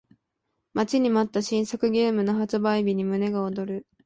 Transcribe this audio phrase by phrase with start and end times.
[0.73, 3.87] 待ちに待った新作ゲームの発売日に胸が躍る